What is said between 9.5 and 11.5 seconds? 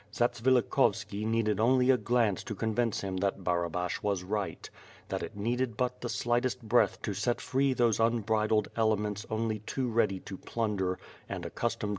too ready to plunder and accustomed